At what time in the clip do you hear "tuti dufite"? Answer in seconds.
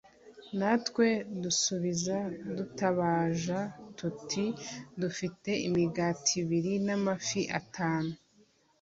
3.97-5.51